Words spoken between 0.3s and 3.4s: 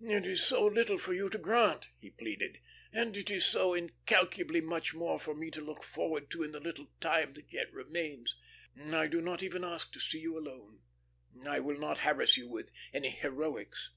so little for you to grant," he pleaded, "and it